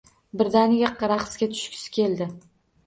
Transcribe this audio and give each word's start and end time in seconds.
Birdaniga 0.41 1.11
raqsga 1.13 1.51
tushgisi 1.53 1.97
keldi. 2.01 2.31